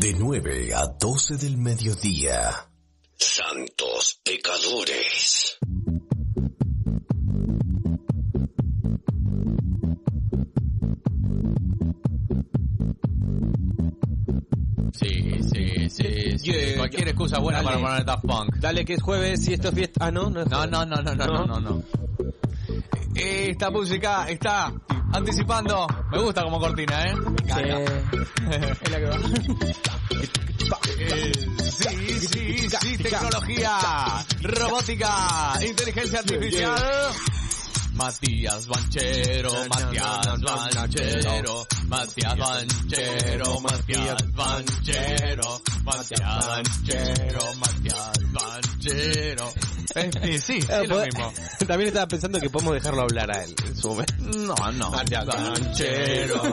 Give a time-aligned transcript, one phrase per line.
[0.00, 2.70] De 9 a 12 del mediodía.
[3.16, 5.58] Santos pecadores.
[14.92, 16.38] Sí, sí, sí.
[16.38, 16.52] sí.
[16.52, 16.76] Yeah.
[16.76, 17.76] Cualquier excusa buena Dale.
[17.76, 18.56] para poner Daft Punk.
[18.58, 20.06] Dale que es jueves y esto es fiesta.
[20.06, 21.82] Ah, no, no es No, no, no, no, no, no, no, no.
[23.14, 24.72] Esta música está
[25.12, 25.86] anticipando.
[26.10, 27.14] Me gusta como cortina, ¿eh?
[28.80, 29.16] Es la que va.
[30.98, 31.32] Eh,
[31.78, 33.78] Sí, sí, sí, tecnología,
[34.42, 37.12] robótica, inteligencia artificial.
[37.92, 49.52] Matías Banchero, Matías Banchero, Matías Banchero, Matías Banchero, Matías Banchero, Matías Banchero.
[49.94, 51.32] Sí, sí, Eh, es lo pod- mismo.
[51.66, 54.14] También estaba pensando que podemos dejarlo hablar a él en su momento.
[54.18, 54.90] No, no.
[54.90, 56.42] Matías Banchero.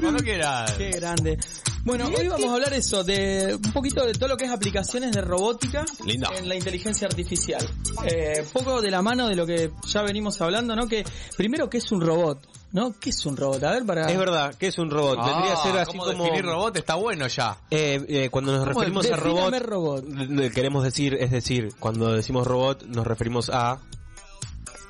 [0.00, 0.72] Cuando quieras.
[0.72, 1.38] Qué grande.
[1.84, 5.12] Bueno, hoy vamos a hablar eso, de un poquito de todo lo que es aplicaciones
[5.12, 6.28] de robótica Lindo.
[6.36, 7.64] en la inteligencia artificial.
[8.04, 10.88] Eh, un poco de la mano de lo que ya venimos hablando, ¿no?
[10.88, 11.04] Que
[11.36, 12.44] primero, ¿qué es un robot?
[12.72, 12.92] ¿No?
[13.00, 13.62] ¿Qué es un robot?
[13.64, 14.10] A ver, para...
[14.10, 15.16] Es verdad, ¿qué es un robot?
[15.24, 16.24] Vendría a ser Ah, así ¿cómo como...
[16.24, 17.56] definir robot está bueno ya.
[17.70, 20.04] Eh, eh, cuando nos referimos a robot, robot.
[20.52, 23.78] queremos decir, es decir, cuando decimos robot nos referimos a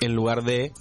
[0.01, 0.73] en lugar de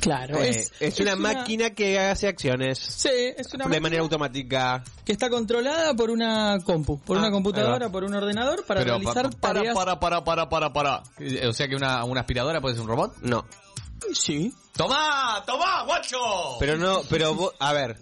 [0.00, 4.84] Claro, eh, es, es, una, máquina que hace acciones Sí, es una de manera automática.
[5.04, 8.80] que está controlada por una compu, por Ah, una ahí computadora, por un ordenador para
[8.80, 9.74] Pero realizar pa- para, tareas.
[9.74, 11.02] para, para, para, para, para.
[11.48, 13.16] O sea que una, una aspiradora puede ser un robot.
[13.22, 13.44] No,
[14.12, 14.52] Sí.
[14.78, 15.42] ¡Tomá!
[15.44, 16.16] ¡Tomá, guacho!
[16.60, 17.96] pero no, pero vos- a ver,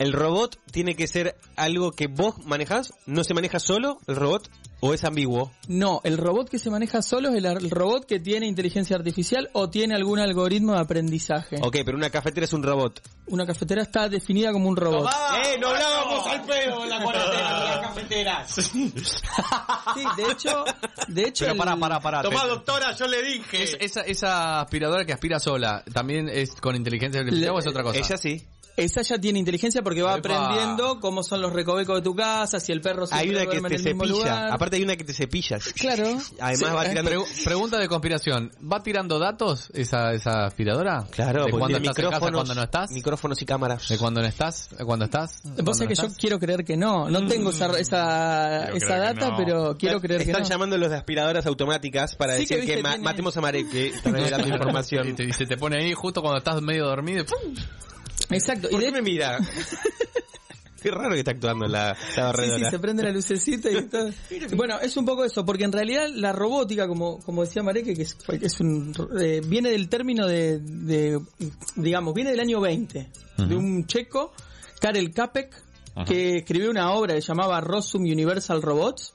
[0.00, 4.50] el robot tiene que ser algo que vos manejás, no se maneja solo el robot
[4.80, 5.50] o es ambiguo.
[5.68, 9.70] No, el robot que se maneja solo es el, robot que tiene inteligencia artificial o
[9.70, 11.56] tiene algún algoritmo de aprendizaje.
[11.62, 13.00] Ok, pero una cafetera es un robot.
[13.28, 15.10] Una cafetera está definida como un robot.
[15.10, 15.40] ¡Tomá!
[15.44, 18.52] ¡Eh, no hablábamos al pedo en la cuarentena de las cafeteras!
[18.54, 18.92] Sí,
[20.16, 20.64] de hecho,
[21.08, 22.22] de hecho Pero el- para, para, para.
[22.22, 23.62] Tomá, doctora, yo le dije.
[23.62, 27.66] Es- esa, esa aspiradora que aspira sola, ¿también es con inteligencia artificial Le- o es
[27.66, 27.98] otra cosa?
[27.98, 28.46] Ella sí.
[28.76, 30.46] Esa ya tiene inteligencia porque va Epa.
[30.46, 33.46] aprendiendo cómo son los recovecos de tu casa, si el perro Hay siempre una que
[33.58, 34.54] duerme te en el mismo cepilla.
[34.54, 35.72] Aparte hay una que te cepillas.
[35.74, 36.04] Claro.
[36.40, 37.10] Además Sí, va eh, tirando...
[37.10, 41.06] Pregu- pregunta de conspiración, ¿va tirando datos esa, esa aspiradora?
[41.10, 42.90] Claro, ¿De tiene estás en casa, micrófonos, cuándo no estás?
[42.90, 43.88] micrófonos y cámaras.
[43.88, 44.68] ¿De cuándo no estás?
[44.76, 45.42] ¿De cuándo estás?
[45.42, 47.08] ¿De Vos cuándo sabés que yo quiero creer que no.
[47.08, 49.36] No tengo esa, esa, esa que data, no.
[49.36, 50.48] pero quiero creer que Están no.
[50.48, 53.88] llamando los de aspiradoras automáticas para Sí, que decir que, viste, ma- tiene- matemos a.
[53.94, 55.14] Están revelando Y información.
[55.16, 57.22] te, y se te pone ahí justo cuando estás medio dormido.
[57.22, 57.54] y ¡pum!
[58.30, 58.68] Exacto.
[58.68, 59.38] Y ¿Por de qué me mira?
[60.82, 64.08] Qué raro que está actuando la, la Sí, sí, se prende la lucecita y todo.
[64.56, 68.02] Bueno, es un poco eso, porque en realidad la robótica, como, como decía Mareque, que
[68.02, 71.18] es, es un, eh, viene del término de, de,
[71.74, 74.32] digamos, viene del año 20, de un checo,
[74.80, 75.50] Karel Capek,
[76.06, 79.12] que escribió una obra que se llamaba Rosum Universal Robots,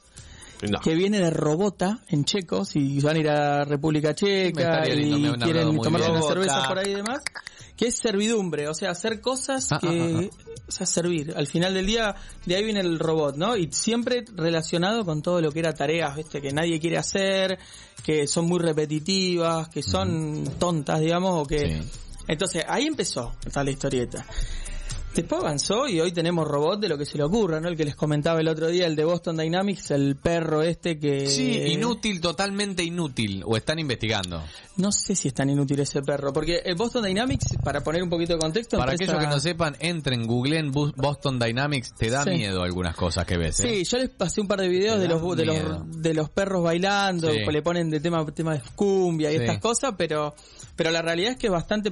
[0.70, 0.80] No.
[0.80, 5.80] que viene de robota en checo, si van a ir a República Checa y quieren
[5.80, 7.20] tomarse una cerveza por ahí y demás,
[7.76, 11.34] que es servidumbre, o sea, hacer cosas Ah, que, ah, o sea, servir.
[11.36, 12.16] Al final del día,
[12.46, 13.56] de ahí viene el robot, ¿no?
[13.58, 16.42] Y siempre relacionado con todo lo que era tareas, ¿viste?
[16.42, 17.58] Que nadie quiere hacer,
[18.04, 21.82] que son muy repetitivas, que son tontas, digamos, o que...
[21.82, 21.90] Sí.
[22.28, 24.26] Entonces, ahí empezó está la historieta.
[25.16, 27.68] Después avanzó y hoy tenemos robot de lo que se le ocurra, ¿no?
[27.68, 31.28] El que les comentaba el otro día, el de Boston Dynamics, el perro este que...
[31.28, 33.44] Sí, inútil, totalmente inútil.
[33.46, 34.42] O están investigando.
[34.78, 38.10] No sé si es tan inútil ese perro, porque el Boston Dynamics, para poner un
[38.10, 38.78] poquito de contexto...
[38.78, 42.30] Para empresa- aquellos que no sepan, entren, googleen Boston Dynamics, te da Sí.
[42.30, 43.60] miedo algunas cosas que ves.
[43.60, 43.68] ¿eh?
[43.68, 46.64] Sí, yo les pasé un par de videos de los, de los de los perros
[46.64, 47.40] bailando, Sí.
[47.52, 49.42] le ponen de tema tema de cumbia y Sí.
[49.44, 50.34] estas cosas, pero
[50.78, 51.92] pero la realidad es que es bastante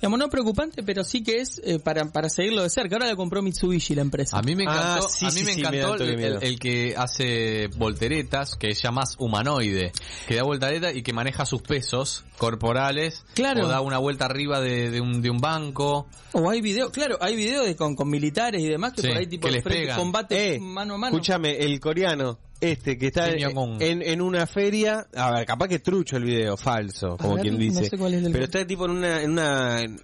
[0.00, 2.96] digamos no preocupante, pero sí que es eh, para para seguirlo de cerca.
[2.96, 4.38] Ahora la compró Mitsubishi la empresa.
[4.38, 7.68] A mí me Ah, encantó, sí, a mí sí, me sí, encantó el, que hace
[7.76, 9.92] volteretas, que es ya más humanoide,
[10.28, 13.64] que da voltereta y que maneja sus pesos corporales, Claro.
[13.64, 16.06] o da una vuelta arriba de, de un, de un banco.
[16.32, 19.16] O hay video, claro, hay videos de con, con militares y demás que Sí, por
[19.16, 19.98] ahí tipo que les frente- pegan.
[19.98, 21.16] combate Eh, mano a mano.
[21.16, 23.38] Escúchame, el coreano, este que está en,
[23.80, 27.54] en, en una feria, a ver, capaz que trucho el video, falso, como ver, quien
[27.54, 27.84] no dice.
[27.90, 28.44] sé cuál es pero video.
[28.44, 30.00] está tipo en una, en una, en-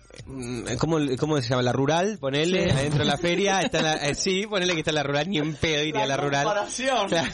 [0.79, 1.63] ¿cómo, ¿cómo se llama?
[1.63, 2.71] La rural, ponele, Sí.
[2.71, 5.55] adentro de la feria, está la, eh, sí, ponele que está la rural, ni en
[5.55, 6.47] pedo iría a la rural.
[7.09, 7.31] Claro.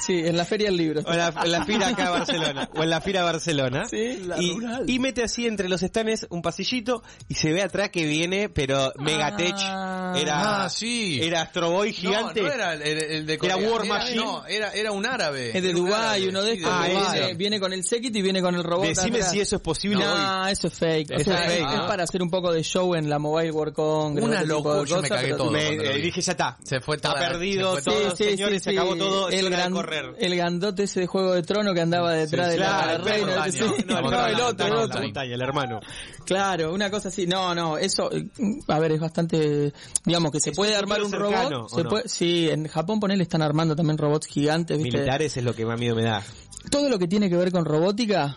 [0.00, 1.00] Sí, en la Feria del Libro.
[1.04, 2.70] O en la, en la fira acá de Barcelona.
[2.76, 3.86] O en la fira Barcelona.
[3.90, 4.84] Sí, la y, rural.
[4.88, 8.92] y mete así entre los estanes un pasillito y se ve atrás que viene, pero
[9.00, 9.56] Megatech.
[9.58, 9.99] Ah.
[10.16, 11.20] Era, Ah, sí.
[11.22, 12.40] era Astro Boy gigante.
[12.42, 13.70] No, no era el, el- de Era Corea.
[13.70, 14.16] War Machine.
[14.16, 15.48] No, era, era un árabe.
[15.56, 15.84] Es de Era un
[16.28, 16.72] uno de Sí, estos.
[16.72, 17.12] Ah, que ese.
[17.20, 18.86] viene, viene con el séquito y viene con el robot.
[18.86, 19.30] Decime atrás.
[19.32, 20.52] si eso es posible No, hoy.
[20.52, 21.10] eso es fake.
[21.12, 23.50] Eso O sea, es fake, es, para hacer un poco de show en la Mobile
[23.50, 24.24] World Congress.
[24.26, 25.50] Una locura, yo me cagué todo.
[25.50, 26.56] Me, eh, dije, ya está.
[26.64, 28.16] Se fue Está perdido se fue todo, todo.
[28.16, 30.14] señores, se acabó todo, el, gran- correr.
[30.18, 33.50] el grandote ese de Juego de Trono que andaba detrás Sí, de la reina.
[33.50, 33.60] sí.
[33.86, 35.02] No, el otro, el otro.
[35.02, 35.80] el hermano.
[36.24, 37.26] Claro, una cosa así.
[37.26, 38.26] No, no, eso, eh,
[38.68, 39.72] a ver, es bastante,
[40.04, 41.30] digamos que se Es puede armar un robot.
[41.36, 41.88] cercano, ¿o Se no?
[41.90, 44.98] puede, sí, en Japón ponele están armando también robots gigantes, ¿viste?
[44.98, 46.22] Militares es lo que más miedo me da.
[46.70, 48.36] Todo lo que tiene que ver con robótica,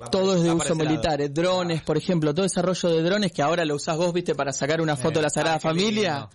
[0.00, 0.76] Va todo es de uso lado.
[0.90, 1.20] militar.
[1.20, 4.52] eh, Drones, por ejemplo, todo desarrollo de drones que ahora lo usás vos, viste, para
[4.52, 6.12] sacar una foto de la Sagrada ah, qué Familia.
[6.14, 6.30] lindo.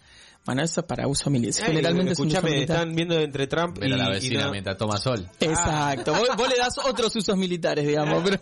[0.45, 1.63] Bueno, eso es para uso militar.
[1.63, 2.77] Ay, Generalmente es un uso escuchame, militar.
[2.77, 5.29] están viendo entre Trump y, la y vecina no- mientras toma sol.
[5.41, 6.13] Exacto.
[6.13, 8.39] Vos, vos le das otros usos militares, digamos, pero...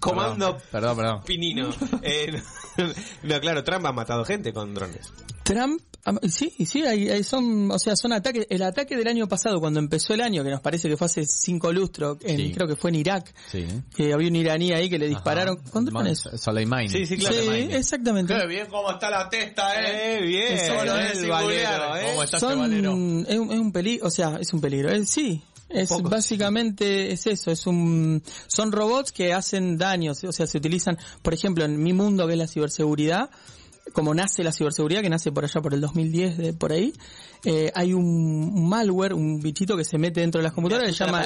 [0.00, 1.22] Comando Perdón, perdón.
[1.24, 1.70] Pinino.
[2.02, 2.40] Eh,
[2.76, 2.86] no,
[3.22, 5.10] no, claro, Trump ha matado gente con drones.
[5.42, 8.46] Trump, am- sí, sí, hay, hay- son, o sea, son ataques.
[8.50, 11.24] El ataque del año pasado, cuando empezó el año, que nos parece que fue hace
[11.24, 12.52] cinco lustros, en- Sí.
[12.52, 13.66] creo que fue en Irak, Sí.
[13.96, 15.58] que había un iraní ahí que le dispararon.
[15.60, 15.70] Ajá.
[15.70, 16.24] ¿Con drones?
[16.26, 16.88] Man- Soleimani.
[16.90, 17.34] Sí, sí, claro.
[17.36, 18.34] Sí, exactamente.
[18.38, 20.52] Qué bien cómo está la testa, Eh, bien.
[20.52, 22.06] Eso Solo el valero, eh.
[22.10, 22.90] ¿Cómo está Son, ese valero?
[22.90, 24.90] es, un, es un peligro, o sea, es un peligro.
[24.90, 30.46] eh, sí, es básicamente es eso, es un son robots que hacen daños, o sea,
[30.46, 33.30] se utilizan, por ejemplo, en mi mundo que es la ciberseguridad,
[33.92, 36.92] como nace la ciberseguridad, que nace por allá por el 2010, de por ahí,
[37.44, 41.22] eh, hay un, malware, un bichito que se mete dentro de las computadoras, se llama.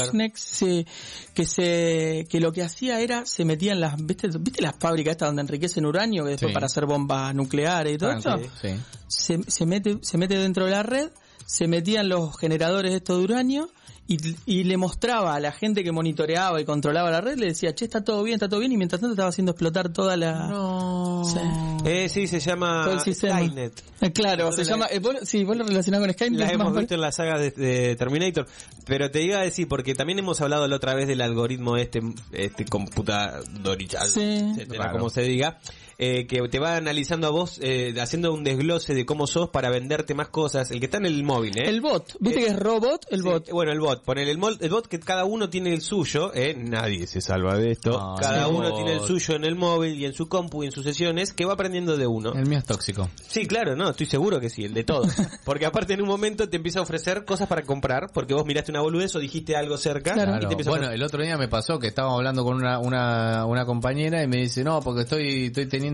[0.00, 0.86] Stuxnet, se-
[1.32, 5.12] que se, que lo que hacía era, se metía en las, ¿viste, viste las fábricas
[5.12, 6.54] estas donde enriquecen uranio, que después Sí.
[6.54, 8.36] para hacer bombas nucleares y todo eso?
[8.60, 8.70] Sí.
[9.06, 11.08] se, se mete se mete dentro de la red,
[11.52, 13.68] se metían los generadores estos de uranio
[14.08, 14.16] y,
[14.46, 17.84] y le mostraba a la gente que monitoreaba y controlaba la red, le decía, che,
[17.84, 20.48] está todo bien, está todo bien, y mientras tanto estaba haciendo explotar toda la...
[20.48, 21.22] No.
[21.24, 21.38] Sí.
[21.84, 23.36] Eh, sí, se llama Todo el sistema.
[23.38, 23.82] Skynet.
[24.00, 24.86] Eh, Claro, se la- llama...
[24.90, 26.38] eh, vos, sí, vos lo relacionás con Skynet.
[26.40, 28.46] La más hemos visto en la saga de, de Terminator.
[28.86, 32.00] Pero te iba a decir, porque también hemos hablado la otra vez del algoritmo este,
[32.32, 34.20] este computadorial, Sí.
[34.20, 35.58] etcétera, como se diga,
[36.04, 39.70] eh, que te va analizando a vos, eh, haciendo un desglose de cómo sos para
[39.70, 40.70] venderte más cosas.
[40.70, 41.68] El que está en el móvil, ¿eh?
[41.68, 43.50] El bot, viste Eh, que es robot, el Sí, bot.
[43.50, 44.02] Bueno, el bot.
[44.04, 46.54] Ponele el, mol- el bot que cada uno tiene el suyo, ¿eh?
[46.58, 48.16] Nadie se salva de esto.
[48.20, 48.74] Cada uno Bot.
[48.76, 51.44] tiene el suyo en el móvil y en su compu y en sus sesiones que
[51.44, 52.32] va aprendiendo de uno.
[52.34, 53.08] El mío es tóxico.
[53.28, 55.02] Sí, claro, no, estoy seguro que sí, el de todo.
[55.44, 58.70] Porque aparte en un momento te empieza a ofrecer cosas para comprar, porque vos miraste
[58.72, 60.36] una boludez o dijiste algo cerca Claro.
[60.36, 62.78] y te a Bueno, ofrecer- el otro día me pasó que estábamos hablando con una,
[62.78, 65.91] una, una compañera y me dice, no, porque estoy, estoy teniendo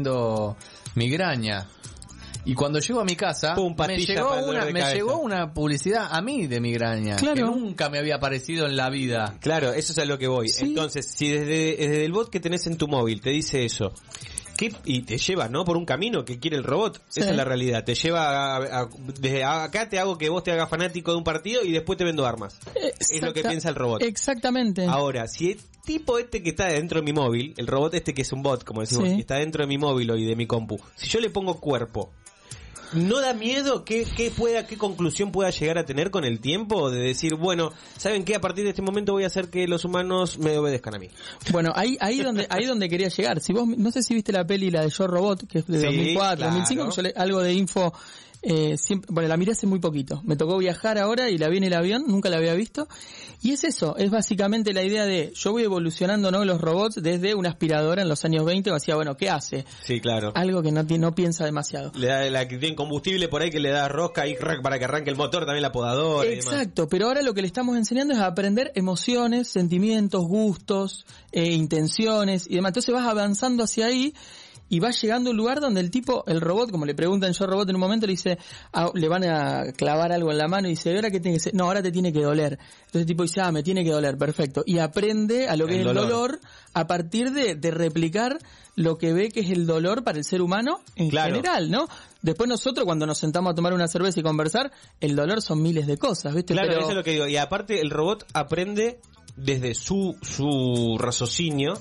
[0.94, 1.66] migraña.
[2.44, 6.22] Y cuando llego a mi casa, Pum, me, llegó una, me llegó una publicidad a
[6.22, 7.16] mí de migraña.
[7.16, 7.34] Claro.
[7.34, 9.36] Que nunca me había aparecido en la vida.
[9.40, 10.48] Claro, eso es a lo que voy.
[10.48, 10.64] Sí.
[10.64, 13.92] Entonces, si desde, desde el bot que tenés en tu móvil te dice eso,
[14.58, 14.70] ¿qué?
[14.84, 15.64] y te lleva, ¿no?
[15.64, 17.00] Por un camino que quiere el robot.
[17.08, 17.20] Sí.
[17.20, 17.84] Esa es la realidad.
[17.84, 18.88] Te lleva a, a-
[19.18, 22.04] desde acá te hago que vos te hagas fanático de un partido y después te
[22.04, 22.58] vendo armas.
[22.98, 24.02] Es lo que piensa el robot.
[24.02, 24.84] Exactamente.
[24.86, 28.20] Ahora, si el tipo este que está dentro de mi móvil, el robot este que
[28.22, 29.14] es un bot, como decimos, Sí.
[29.14, 32.10] que está dentro de mi móvil y de mi compu, si yo le pongo cuerpo,
[32.92, 36.90] ¿no da miedo qué, qué pueda, qué conclusión pueda llegar a tener con el tiempo?
[36.90, 38.34] De decir, bueno, ¿saben qué?
[38.34, 41.08] A partir de este momento voy a hacer que los humanos me obedezcan a mí.
[41.52, 43.40] Bueno, ahí ahí donde ahí donde quería llegar.
[43.40, 45.80] Si vos no sé si viste la peli la de Yo Robot, que es de
[45.80, 46.52] Sí, 2004, claro.
[46.54, 47.92] 2005, yo le- algo de info
[48.42, 50.20] eh, siempre, bueno, la miré hace muy poquito.
[50.24, 52.88] Me tocó viajar ahora y la vi en el avión, nunca la había visto.
[53.42, 57.34] Y es eso, es básicamente la idea de yo voy evolucionando no los robots desde
[57.34, 59.64] una aspiradora en los años 20, que decía, bueno, ¿qué hace?
[59.84, 60.32] Sí, claro.
[60.34, 61.92] Algo que no no piensa demasiado.
[61.94, 64.78] Le da la que tiene combustible por ahí que le da rosca y rack para
[64.78, 66.46] que arranque el motor, también la podadora y demás.
[66.46, 71.52] Exacto, pero ahora lo que le estamos enseñando es a aprender emociones, sentimientos, gustos, eh,
[71.52, 72.70] intenciones y demás.
[72.70, 74.14] Entonces vas avanzando hacia ahí
[74.68, 77.46] y vas llegando a un lugar donde el tipo, el robot, como le preguntan yo
[77.46, 78.38] robot en un momento, le dice,
[78.72, 81.42] ah, le van a clavar algo en la mano y dice, ¿ahora qué tiene que
[81.44, 81.54] ser?
[81.54, 82.58] No, ahora te tiene que doler.
[82.80, 84.62] Entonces el tipo dice, ah, me tiene que doler, perfecto.
[84.66, 86.10] Y aprende a lo que El es el dolor.
[86.10, 86.40] dolor
[86.74, 88.38] a partir de, de replicar
[88.76, 91.34] lo que ve que es el dolor para el ser humano en Claro.
[91.34, 91.88] general, ¿no?
[92.22, 94.70] Después nosotros cuando nos sentamos a tomar una cerveza y conversar,
[95.00, 96.52] el dolor son miles de cosas, ¿viste?
[96.54, 97.26] Claro, Pero- eso es lo que digo.
[97.26, 99.00] Y aparte el robot aprende
[99.36, 101.74] desde su, su raciocinio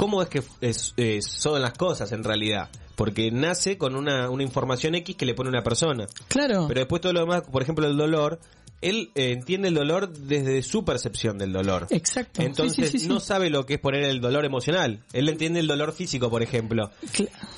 [0.00, 2.70] cómo es que es, es- son las cosas en realidad.
[2.96, 6.06] Porque nace con una, una información X que le pone una persona.
[6.28, 6.64] Claro.
[6.68, 8.40] Pero después todo lo demás, por ejemplo el dolor,
[8.80, 11.86] él eh, entiende el dolor desde su percepción del dolor.
[11.90, 12.42] Exacto.
[12.42, 13.08] Entonces Sí, sí, sí, sí.
[13.08, 15.02] no sabe lo que es poner el dolor emocional.
[15.12, 16.90] Él entiende el dolor físico, por ejemplo.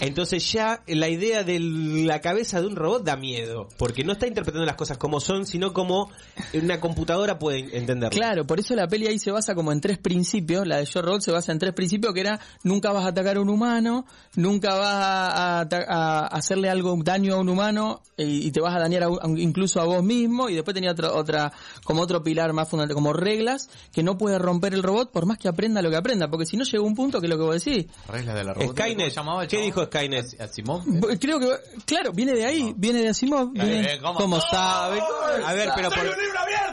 [0.01, 4.27] Entonces ya la idea de la cabeza de un robot da miedo, porque no está
[4.27, 6.11] interpretando las cosas como son, sino como
[6.55, 8.17] una computadora puede entenderlo.
[8.19, 11.03] Claro, por eso la peli ahí se basa como en tres principios, la de Joe
[11.03, 14.07] Robot se basa en tres principios que era nunca vas a atacar a un humano,
[14.35, 19.05] nunca vas a, hacerle algo daño a un humano eh, y, te vas a dañar
[19.05, 21.53] a un- incluso a vos mismo y después tenía otra otra
[21.85, 25.39] como otro pilar más fundamental como reglas que no puede romper el robot por más
[25.39, 27.43] que aprenda lo que aprenda, porque si no llega un punto que es lo que
[27.45, 28.85] vos decís, Reglas de la robótica.
[28.85, 28.99] Skynet.
[28.99, 30.41] ¿Cómo se llamaba ¿Qué dijo Skynet?
[30.41, 30.83] Asimov.
[30.87, 31.49] B- creo que
[31.85, 34.19] claro, viene de ahí, viene de Asimov, viene, eh, ¿cómo?
[34.19, 35.01] ¿cómo sabe?
[35.45, 36.17] A ver, pero por,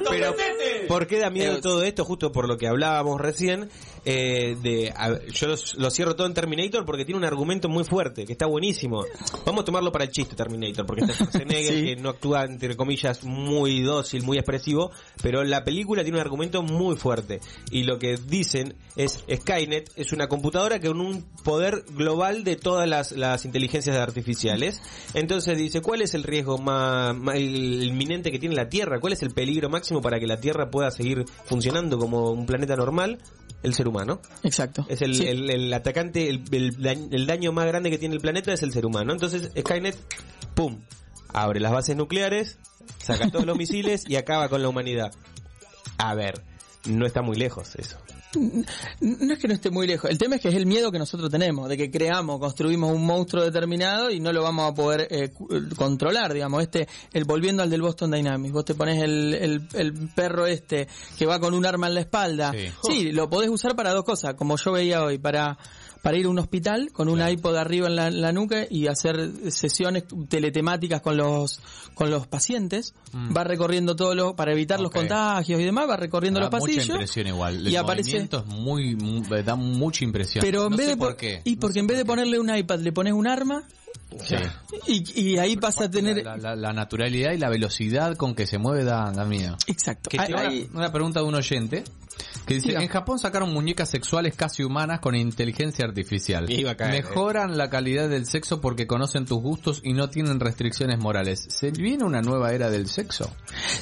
[0.10, 0.36] pero
[0.88, 2.05] ¿por qué da miedo todo esto?
[2.05, 3.69] Justo por lo que hablábamos recién.
[4.06, 8.25] Eh, de a- Yo lo cierro todo en Terminator porque tiene un argumento muy fuerte,
[8.25, 9.06] que está buenísimo.
[9.46, 11.86] Vamos a tomarlo para el chiste Terminator, porque está Schwarzenegger, Sí.
[11.86, 14.91] que no actúa, entre comillas, muy dócil, muy expresivo,
[15.22, 17.39] pero la película tiene un argumento muy fuerte.
[17.72, 22.88] Y lo que dicen es, Skynet es una computadora con un poder global de todas
[22.88, 24.82] las, las inteligencias artificiales.
[25.13, 29.00] Entonces dice, ¿cuál es el riesgo más, más el- inminente que tiene la Tierra?
[29.00, 32.75] ¿Cuál es el peligro máximo para que la Tierra pueda seguir funcionando como un planeta
[32.75, 33.20] normal?
[33.62, 33.99] El ser humano.
[34.44, 34.86] Exacto.
[34.89, 35.27] Es el, Sí.
[35.27, 36.44] el- el atacante, el,
[37.12, 39.12] el daño más grande que tiene el planeta es el ser humano.
[39.13, 39.98] Entonces Skynet,
[40.56, 40.79] ¡pum!
[41.34, 42.58] Abre las bases nucleares,
[42.98, 45.12] saca todos los misiles y acaba con la humanidad.
[45.98, 46.41] A ver,
[46.88, 47.98] no está muy lejos eso.
[48.36, 50.09] No es que no esté muy lejos.
[50.09, 53.05] El tema es que es el miedo que nosotros tenemos, de que creamos, construimos un
[53.05, 56.62] monstruo determinado y no lo vamos a poder eh, eh, controlar, digamos.
[56.62, 60.88] Este, el volviendo al del Boston Dynamics, vos te pones el, el, el perro este
[61.17, 62.51] que va con un arma en la espalda.
[62.51, 62.71] Sí.
[62.83, 63.12] Sí.
[63.12, 65.57] lo podés usar para dos cosas, como yo veía hoy, para
[66.01, 68.88] para ir a un hospital con un iPod arriba en la, en la nuca y
[68.88, 71.60] hacer sesiones teletemáticas con los
[71.94, 72.94] con los pacientes.
[73.36, 76.84] Va recorriendo todos los para evitar los contagios y demás, va recorriendo Da los pasillos.
[76.86, 77.68] mucha impresión igual.
[77.68, 80.41] Y aparece movimiento es muy, muy- da mucha impresión.
[80.41, 81.41] pero en No vez sé de por po- qué.
[81.44, 83.63] y No porque sé en vez de ponerle un iPad le pones un arma
[84.25, 84.36] Sí.
[84.88, 88.48] y, y ahí pasa a tener la, la- la naturalidad y la velocidad con que
[88.48, 89.58] se mueve da, da miedo.
[89.68, 90.10] exacto.
[90.10, 91.84] Que ahí- Una pregunta de un oyente
[92.50, 92.82] que dice, Diga.
[92.82, 96.50] en Japón sacaron muñecas sexuales casi humanas con inteligencia artificial.
[96.50, 97.03] Iba a caer, eh.
[97.03, 101.46] Mejoran la calidad del sexo porque conocen tus gustos y no tienen restricciones morales.
[101.48, 103.32] ¿Se viene una nueva era del sexo?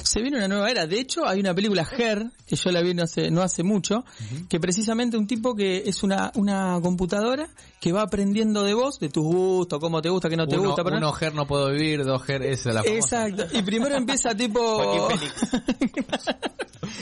[0.02, 0.86] se viene una nueva era.
[0.86, 4.04] De hecho, hay una película Her que yo la vi no hace no hace mucho,
[4.50, 7.48] que precisamente un tipo que es una una computadora
[7.80, 10.68] que va aprendiendo de vos, de tus gustos, cómo te gusta, qué no te uno,
[10.68, 13.26] gusta, pero uno ger no puedo vivir, dos ger esa es la famosa.
[13.28, 13.56] Exacto.
[13.56, 15.08] Y primero empieza tipo...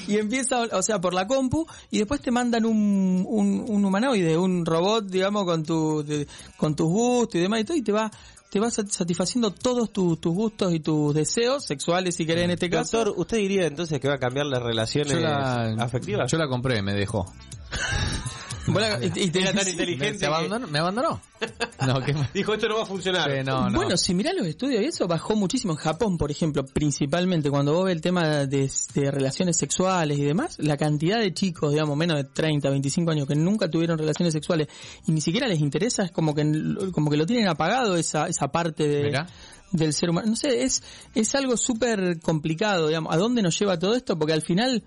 [0.08, 4.36] Y empieza, o sea, por la compu, y después te mandan un, un, un humanoide,
[4.36, 6.26] un robot, digamos, con tu, de-
[6.56, 8.10] con tus gustos y demás y todo, y te va,
[8.50, 12.50] te va sat- satisfaciendo todos tus tus gustos y tus deseos sexuales, si querés, en
[12.52, 12.98] este caso.
[12.98, 16.30] Doctor, ¿usted diría entonces que va a cambiar las relaciones Yo la, afectivas?
[16.30, 17.32] yo la compré, me dejó.
[18.74, 20.66] La- y- y te- Era tan ¿Me, inteligente abandonó?
[20.66, 21.20] ¿Me abandonó?
[21.86, 23.30] No, ¿qué me- Dijo, esto no va a funcionar.
[23.30, 23.76] Sí, no, no.
[23.76, 25.72] Bueno, si mirás los estudios y eso bajó muchísimo.
[25.74, 30.24] En Japón, por ejemplo, principalmente cuando vos ves el tema de, de relaciones sexuales y
[30.24, 34.32] demás, la cantidad de chicos, digamos, menos de 30, 25 años que nunca tuvieron relaciones
[34.32, 34.68] sexuales
[35.06, 36.44] y ni siquiera les interesa, es como que
[36.92, 39.26] como que lo tienen apagado esa esa parte de Mirá.
[39.72, 40.28] del ser humano.
[40.28, 40.82] No sé, es
[41.14, 43.12] es algo súper complicado, digamos.
[43.14, 44.18] ¿A dónde nos lleva todo esto?
[44.18, 44.82] Porque al final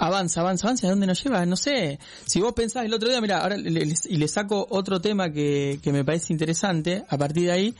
[0.00, 1.44] avanza, avanza, avanza, ¿a dónde nos lleva?
[1.46, 1.98] No sé.
[2.26, 5.30] Si vos pensás el otro día, mira, ahora le- le- y le saco otro tema
[5.30, 7.74] que, que me parece interesante, a partir de ahí,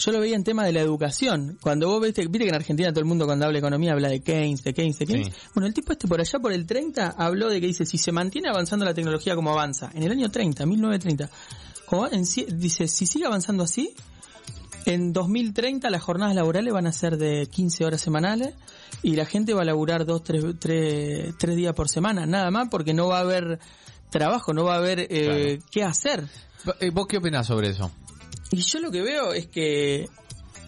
[0.00, 1.58] yo lo veía en tema de la educación.
[1.60, 4.08] Cuando vos viste, viste que en Argentina todo el mundo cuando habla de economía habla
[4.08, 5.26] de Keynes, de Keynes, de Keynes.
[5.28, 5.32] Sí.
[5.54, 8.12] Bueno, el tipo este por allá por el 30 habló de que dice, si se
[8.12, 11.28] mantiene avanzando la tecnología como avanza, en el año 30, 1930,
[11.86, 12.22] como en
[12.60, 13.92] dice, si sigue avanzando así,
[14.86, 18.54] en 2030 las jornadas laborales van a ser de 15 horas semanales
[19.02, 22.68] y la gente va a laburar dos, tres, tres, tres días por semana, nada más
[22.70, 23.58] porque no va a haber
[24.10, 26.24] trabajo, no va a haber eh, qué hacer.
[26.80, 27.90] Eh, ¿Vos qué opinás sobre eso?
[28.50, 30.08] Y yo lo que veo es que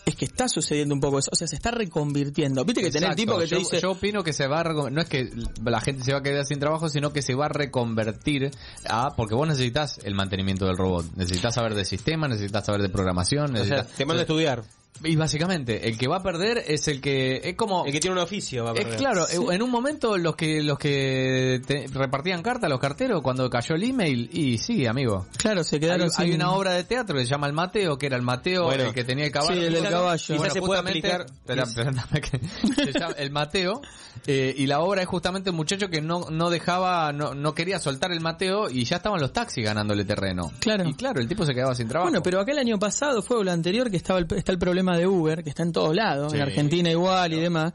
[0.06, 2.64] es que está sucediendo un poco eso, o sea, se está reconvirtiendo.
[2.64, 3.22] Viste que tenés Exacto.
[3.22, 5.30] tipo que te dice, yo opino que se va a recon- no es que
[5.64, 8.50] la gente se va a quedar sin trabajo, sino que se va a reconvertir
[8.88, 12.88] a, porque vos necesitas el mantenimiento del robot, necesitas saber de sistema, necesitas saber de
[12.88, 13.87] programación, O sea, necesitas...
[13.96, 14.64] te manda a estudiar.
[15.02, 17.87] Y básicamente, el que va a perder es el que, es como...
[17.87, 18.99] El que tiene un oficio va a Es perder.
[18.99, 23.76] claro, en un momento los que los que te- repartían cartas, los carteros, cuando cayó
[23.76, 25.26] el email, y sí, amigo.
[25.38, 27.97] claro, se Hay, quedaron hay sin- una obra de teatro que se llama El Mateo,
[27.97, 28.85] que era el Mateo Bueno.
[28.85, 29.59] el que tenía el caballo.
[29.59, 30.50] Sí, el del Claro, caballo.
[30.50, 33.80] se puede aplicar- Espera, que- se llama el Mateo,
[34.26, 37.78] eh, y la obra es justamente un muchacho que no, no dejaba, no, no quería
[37.78, 40.52] soltar el Mateo, y ya estaban los taxis ganándole terreno.
[40.61, 40.87] Claro.
[40.87, 42.11] Y claro, el tipo se quedaba sin trabajo.
[42.11, 44.59] Bueno, pero acá el año pasado fue o el anterior que estaba el, está el
[44.59, 46.37] problema de Uber, que está en todos lados, Sí.
[46.38, 47.72] en Argentina igual y demás.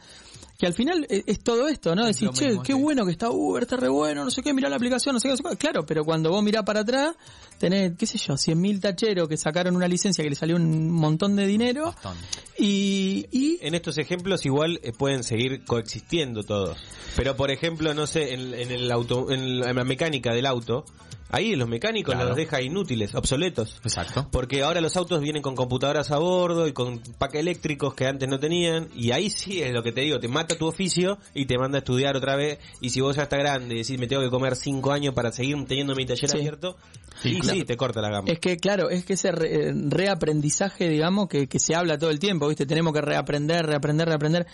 [0.58, 2.04] que al final e- es, todo esto, ¿no?
[2.08, 2.80] Es Decir, che, mismo, qué sí.
[2.80, 5.28] bueno que está Uber, está re bueno, no sé qué, mirá la aplicación, no sé
[5.28, 5.58] qué, no sé qué.
[5.58, 7.14] Claro, pero cuando vos mirás para atrás,
[7.58, 11.36] tenés, qué sé yo, 100.000 tacheros que sacaron una licencia que le salió un montón
[11.36, 11.94] de dinero
[12.58, 16.78] y, y En estos ejemplos igual eh, pueden seguir coexistiendo todos.
[17.18, 20.86] Pero por ejemplo, no sé, en, en el auto, en la mecánica del auto,
[21.36, 22.30] ahí los mecánicos Claro.
[22.30, 23.80] los deja inútiles, obsoletos.
[23.84, 24.28] Exacto.
[24.32, 28.28] Porque ahora los autos vienen con computadoras a bordo y con pack eléctricos que antes
[28.30, 28.88] no tenían.
[28.96, 31.78] Y ahí sí es lo que te digo, te mata tu oficio y te manda
[31.78, 32.60] a estudiar otra vez.
[32.82, 35.32] Y si vos ya estás grande y decís, me tengo que comer cinco años para
[35.32, 36.38] seguir teniendo mi taller Sí.
[36.38, 36.78] abierto,
[37.22, 37.60] Sí, y claro.
[37.60, 38.28] sí, te corta la gama.
[38.32, 42.10] Es que, claro, es que ese re- eh, reaprendizaje, digamos, que, que se habla todo
[42.10, 42.66] el tiempo, ¿viste?
[42.66, 44.48] Tenemos que reaprender, reaprender, reaprender.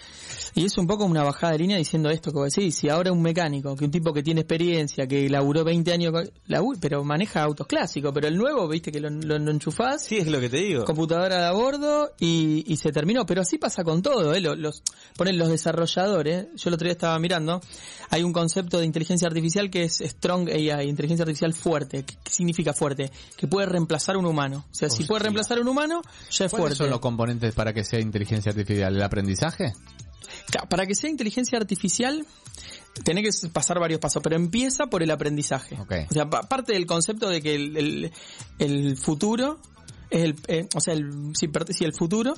[0.55, 2.75] Y es un poco una bajada de línea diciendo esto vos decís.
[2.75, 6.29] Si ahora un mecánico, que un tipo que tiene experiencia, que laburó 20 años, con-
[6.79, 8.91] pero maneja autos clásicos, pero el nuevo, ¿viste?
[8.91, 10.85] Que lo, lo, lo enchufás, Sí, es lo que te digo.
[10.85, 13.25] computadora de a bordo y, y se terminó.
[13.25, 14.39] Pero así pasa con todo, ¿eh?
[14.41, 14.83] Los, los,
[15.17, 17.61] ponen los desarrolladores, yo el otro día estaba mirando,
[18.09, 22.03] hay un concepto de inteligencia artificial que es Strong AI, inteligencia artificial fuerte.
[22.03, 23.11] ¿Qué, qué significa fuerte?
[23.37, 24.65] Que puede reemplazar a un humano.
[24.71, 26.75] O sea, si puede reemplazar a un humano, ya es ¿Cuáles fuerte.
[26.75, 28.95] son los componentes para que sea inteligencia artificial?
[28.95, 29.73] ¿El aprendizaje?
[30.69, 32.25] Para que sea inteligencia artificial,
[33.03, 35.77] tiene que pasar varios pasos, pero empieza por el aprendizaje.
[36.09, 38.11] O sea, pa- parte del concepto de que el, el,
[38.59, 39.59] el futuro
[40.09, 41.49] es el, eh, o sea, el, si,
[41.85, 42.33] el futuro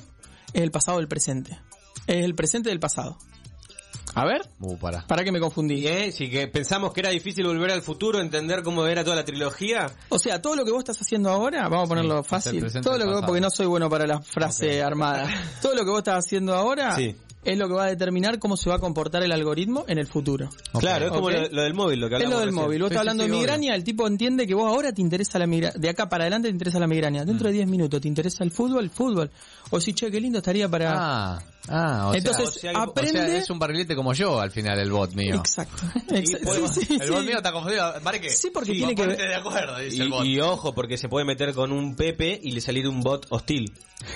[0.52, 1.58] es el pasado del presente.
[2.06, 3.18] Es el presente del pasado.
[4.16, 5.04] A ver, Uh, para.
[5.08, 5.88] para que me confundí.
[5.88, 6.12] ¿Eh?
[6.12, 9.90] Si que pensamos que era difícil volver al futuro, entender cómo era toda la trilogía.
[10.08, 13.06] O sea, todo lo que vos estás haciendo ahora, vamos a ponerlo fácil, todo lo
[13.06, 15.28] que vos, porque no soy bueno para la frase armada,
[15.62, 17.16] todo lo que vos estás haciendo ahora Sí.
[17.44, 20.06] Es lo que va a determinar cómo se va a comportar el algoritmo en el
[20.06, 20.48] futuro.
[20.78, 22.64] Claro, es como lo, lo del móvil, lo que Es hablamos lo del recién.
[22.64, 22.80] móvil.
[22.82, 23.40] Vos Sí, estás hablando sí, de obvio.
[23.42, 25.74] migraña, el tipo entiende que vos ahora te interesa la migraña.
[25.76, 27.24] De acá para adelante te interesa la migraña.
[27.24, 29.30] Dentro de 10 minutos te interesa el fútbol, fútbol.
[29.70, 30.92] O si, che, qué lindo estaría para...
[31.34, 33.20] Ah, ah, o Entonces, sea, o sea, aprende...
[33.20, 35.36] o sea, es un barrilete como yo al final el bot mío.
[35.36, 35.82] Exacto.
[36.10, 36.44] Exacto.
[36.46, 37.26] puedo- Sí, sí, El bot sí.
[37.26, 37.92] mío está confundido.
[38.02, 38.30] ¿Para qué?
[38.30, 40.24] Sí, porque tiene que ver- de acuerdo, dice el bot.
[40.24, 43.72] Y, ojo, porque se puede meter con un Pepe y le salir un bot hostil.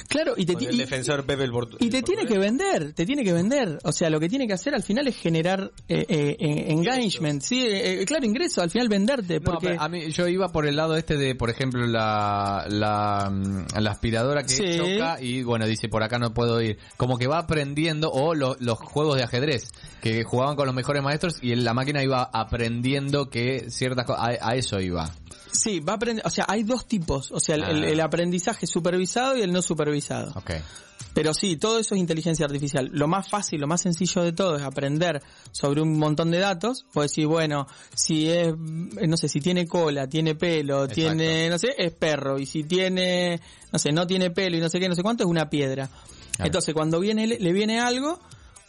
[0.08, 2.92] Claro, y te, Con el y- defensor Pepe el y te el tiene que vender,
[2.92, 3.78] te tiene que vender.
[3.84, 7.42] O sea, lo que tiene que hacer al final es generar eh, eh, eh, engagement.
[7.42, 9.40] Sí, eh, eh, claro, ingreso, al final venderte.
[9.40, 13.78] Porque a mí yo iba por el lado este de, por ejemplo, la, la, mm,
[13.80, 14.76] la aspiradora que Sí.
[14.76, 16.78] choca y bueno, dice por acá no puedo ir.
[16.96, 19.68] Como que va aprendiendo, o lo- los juegos de ajedrez,
[20.00, 24.50] que jugaban con los mejores maestros y la máquina iba aprendiendo que ciertas cosas, a,
[24.50, 25.10] a eso iba.
[25.52, 26.24] sí, va a aprender.
[26.26, 27.32] O sea, hay dos tipos.
[27.32, 27.88] O sea, el, el- Ah.
[27.88, 30.32] el aprendizaje supervisado y el no supervisado.
[31.14, 32.90] Pero sí, todo eso es inteligencia artificial.
[32.92, 35.20] Lo más fácil, lo más sencillo de todo es aprender
[35.50, 36.84] sobre un montón de datos.
[36.92, 40.94] Puedes decir, bueno, si es, no sé, si tiene cola, tiene pelo, Exacto.
[40.94, 42.38] tiene, no sé, es perro.
[42.38, 43.40] Y si tiene,
[43.72, 45.88] no sé, no tiene pelo y no sé qué, no sé cuánto, es una piedra.
[46.38, 46.46] Claro.
[46.48, 48.18] Entonces, cuando viene, le viene algo,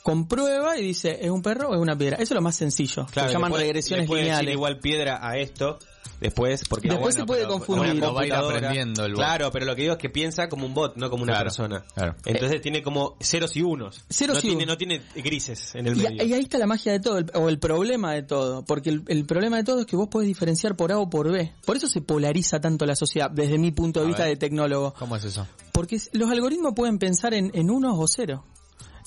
[0.03, 2.15] comprueba y dice, ¿es un perro o es una piedra?
[2.15, 3.05] Eso es lo más sencillo.
[3.11, 4.53] Claro, se llaman le puede- regresiones le puede decir lineales.
[4.53, 5.79] igual piedra a esto
[6.19, 8.03] después porque Después se puede pero confundir.
[8.03, 9.19] Va a ir aprendiendo el bot.
[9.21, 11.45] Claro, pero lo que digo es que piensa como un bot, no como una Claro,
[11.45, 11.83] persona.
[11.93, 12.15] claro.
[12.25, 14.03] Entonces tiene como ceros y unos.
[14.09, 16.25] Ceros no y tiene, no tiene grises en el Y, medio.
[16.25, 19.03] y ahí está la magia de todo, el- o el problema de todo, porque el,
[19.07, 21.53] el problema de todo es que vos podés diferenciar por A o por B.
[21.65, 24.31] Por eso se polariza tanto la sociedad, desde mi punto de A vista ver.
[24.33, 24.93] de tecnólogo.
[24.97, 25.45] ¿Cómo es eso?
[25.79, 28.43] Porque los algoritmos pueden pensar en, en unos o cero.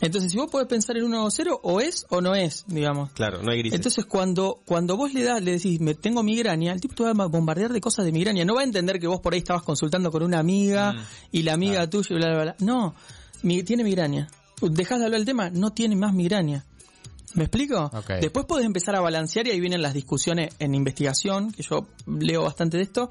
[0.01, 3.11] Entonces, si vos podés pensar en uno o cero, o es o no es, digamos.
[3.13, 3.77] Claro, no hay grises.
[3.79, 7.11] Entonces, cuando, cuando vos le das, le decís, me tengo migraña, el tipo te va
[7.11, 8.45] a bombardear de cosas de migraña.
[8.47, 10.99] No va a entender que vos por ahí estabas consultando con una amiga Mm,
[11.33, 12.57] y la amiga tuya y bla, bla, bla.
[12.61, 12.95] No,
[13.43, 14.29] mi- tiene migraña.
[14.61, 16.65] Dejás de hablar del tema, no tiene más migraña.
[17.35, 17.90] ¿Me explico?
[18.21, 22.42] Después podés empezar a balancear y ahí vienen las discusiones en investigación, que yo leo
[22.42, 23.11] bastante de esto,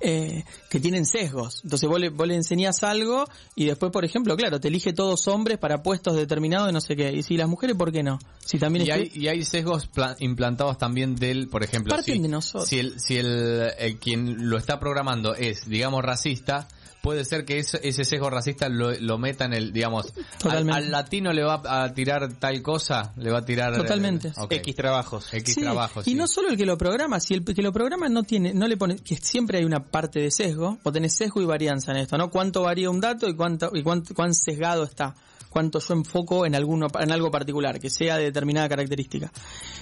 [0.00, 1.60] eh, que tienen sesgos.
[1.64, 3.24] Entonces vos le, vos le enseñás algo
[3.54, 6.94] y después, por ejemplo, claro, te elige todos hombres para puestos determinados de no sé
[6.96, 7.12] qué.
[7.12, 8.18] Y si las mujeres, ¿por qué no?
[8.44, 12.20] Si también Y hay, y hay sesgos pla- implantados también del, por ejemplo, Parten si,
[12.22, 12.68] de nosotros.
[12.68, 16.68] si el, si el, el quien lo está programando es, digamos, racista,
[17.04, 20.10] puede ser que ese, ese sesgo racista lo, lo meta en el, digamos,
[20.48, 23.76] al, latino le va a tirar tal cosa, le va a tirar...
[23.76, 24.28] Totalmente.
[24.28, 24.46] eh.
[24.48, 25.28] X trabajos.
[25.34, 26.08] X Sí, trabajos.
[26.08, 26.16] y sí.
[26.16, 28.78] no solo el que lo programa, si el que lo programa no tiene, no le
[28.78, 32.16] pone, que siempre hay una parte de sesgo, o tenés sesgo y varianza en esto,
[32.16, 32.30] ¿no?
[32.30, 35.14] Cuánto varía un dato y cuánto, y cuánto, cuán sesgado está.
[35.54, 39.30] Cuánto yo enfoco en alguno, en algo particular, que sea de determinada característica.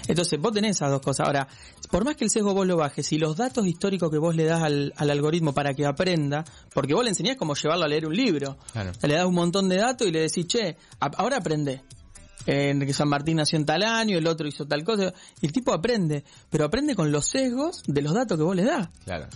[0.06, 1.26] Entonces, vos tenés esas dos cosas.
[1.26, 1.48] Ahora,
[1.90, 4.44] por más que el sesgo vos lo bajes, y los datos históricos que vos le
[4.44, 8.06] das al, al algoritmo para que aprenda, porque vos le enseñás cómo llevarlo a leer
[8.06, 8.58] un libro.
[8.72, 8.92] Claro.
[9.02, 11.80] Le das un montón de datos y le decís, che, a- ahora aprende.
[12.44, 15.14] En que San Martín nació en tal año, el otro hizo tal cosa.
[15.40, 18.64] Y el tipo aprende, pero aprende con los sesgos de los datos que vos le
[18.64, 18.90] das.
[19.06, 19.26] Claro.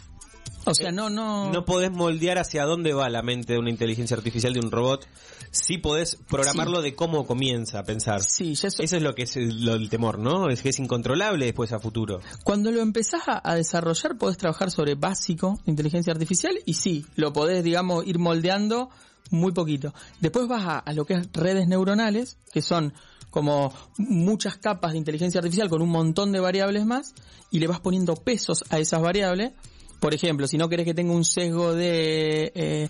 [0.64, 1.52] O sea, no, no...
[1.52, 5.06] No podés moldear hacia dónde va la mente de una inteligencia artificial de un robot.
[5.52, 8.20] Sí podés programarlo de cómo comienza a pensar.
[8.22, 8.82] Sí, ya eso...
[8.82, 10.48] Eso es lo que es el, lo del temor, ¿no?
[10.48, 12.20] Es que es incontrolable después a futuro.
[12.42, 17.06] Cuando lo empezás a, a desarrollar, podés trabajar sobre básico de inteligencia artificial y sí,
[17.14, 18.90] lo podés, digamos, ir moldeando
[19.30, 19.94] muy poquito.
[20.20, 22.92] Después vas a, a lo que es redes neuronales, que son
[23.30, 27.14] como muchas capas de inteligencia artificial con un montón de variables más,
[27.50, 29.52] y le vas poniendo pesos a esas variables.
[30.00, 32.88] Por ejemplo, si no querés que tenga un sesgo de, eh,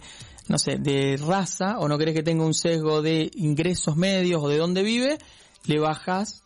[0.48, 4.48] no sé, de raza, o no querés que tenga un sesgo de ingresos medios o
[4.48, 5.18] de dónde vive,
[5.66, 6.42] le bajas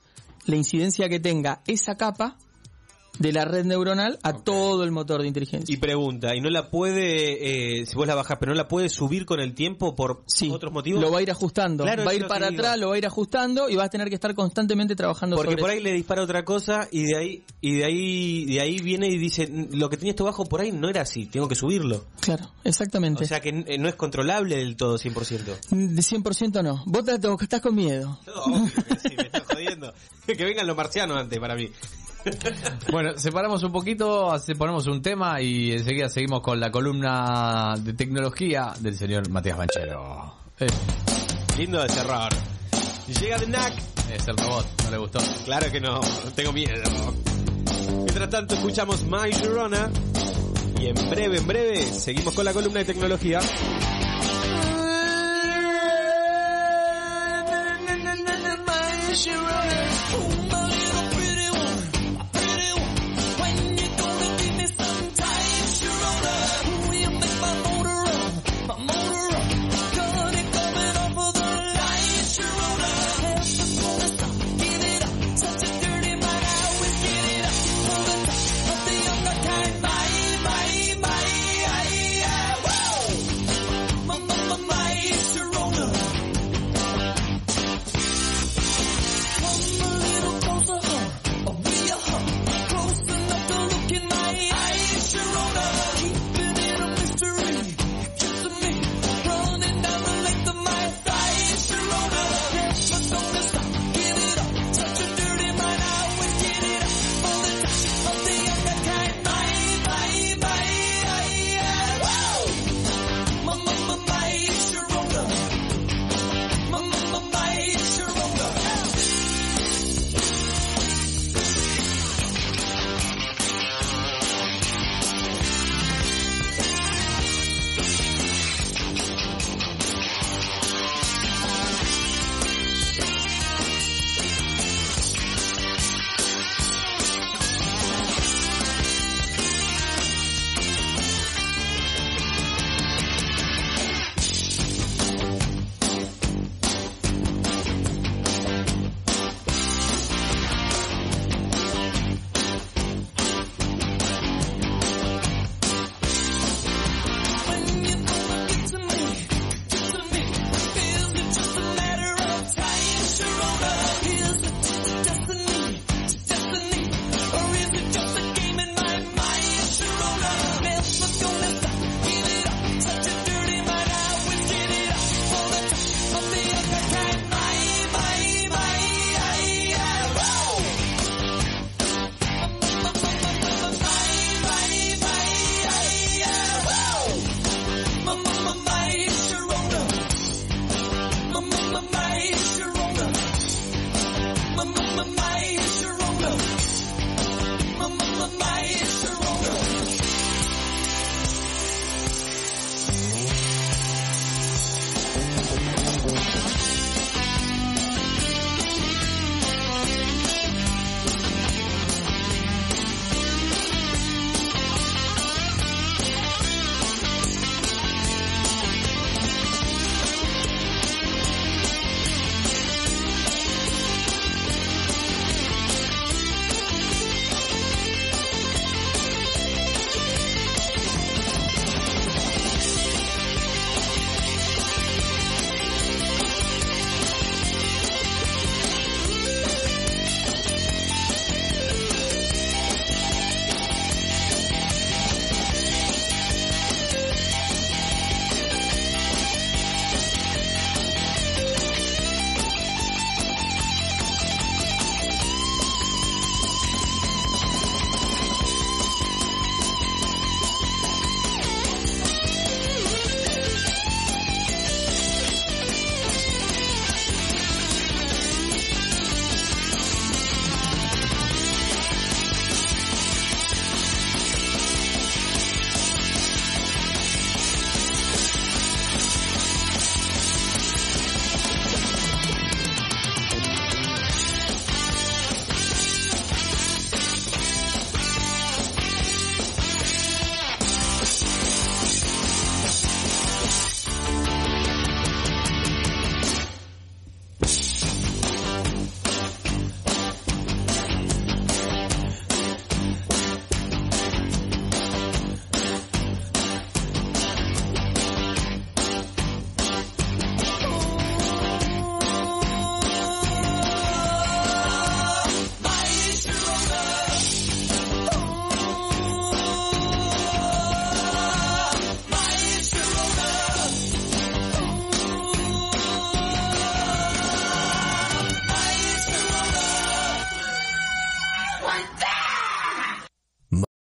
[0.46, 2.37] la incidencia que tenga esa capa
[3.20, 5.72] de la red neuronal a todo el motor de inteligencia.
[5.72, 8.88] Y pregunta, ¿y no la puede, eh, si vos la bajás, pero no la puede
[8.88, 11.00] subir con el tiempo por Sí, otros motivos?
[11.00, 11.85] lo va a ir ajustando.
[11.85, 12.61] Claro, va a ir para digo.
[12.62, 15.52] atrás, lo va a ir ajustando y vas a tener que estar constantemente trabajando Porque
[15.52, 15.76] sobre por eso.
[15.78, 19.18] ahí le dispara otra cosa y de ahí y de ahí de ahí viene y
[19.18, 22.06] dice lo que tenía esto bajo por ahí no era así, tengo que subirlo.
[22.20, 23.22] Claro, exactamente.
[23.24, 25.59] O sea que eh, no es controlable del todo 100%.
[25.70, 26.83] de 100% no.
[26.87, 28.18] Vos te- estás con miedo.
[28.26, 29.92] No, obvio que sí, me estás jodiendo.
[30.26, 31.68] Que vengan los marcianos antes para mí.
[32.90, 38.72] Bueno, separamos un poquito, ponemos un tema y enseguida seguimos con la columna de tecnología
[38.80, 40.35] del señor Matías Banchero.
[40.59, 40.66] Eh,
[41.56, 42.33] Lindo de terror.
[43.20, 43.74] Llega The Knack.
[44.14, 45.18] es el robot, no le gustó.
[45.44, 46.00] Claro que no,
[46.35, 46.83] tengo miedo.
[47.96, 49.90] Mientras tanto escuchamos My Sharona
[50.80, 53.40] y en breve, en breve seguimos con la columna de tecnología.